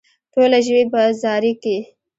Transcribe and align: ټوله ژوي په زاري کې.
ټوله 0.33 0.57
ژوي 0.65 0.83
په 0.91 0.99
زاري 1.21 1.53
کې. 1.63 1.77